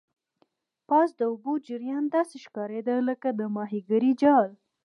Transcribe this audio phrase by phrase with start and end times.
[0.89, 4.49] پاس د اوبو جریان داسې ښکاریدل لکه د ماهیګرۍ جال.